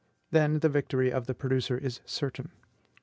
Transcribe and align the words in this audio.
Then 0.31 0.61
the 0.61 0.67
victory 0.67 1.11
of 1.13 1.27
the 1.27 1.35
producer 1.35 1.77
is 1.77 1.99
certain. 2.05 2.49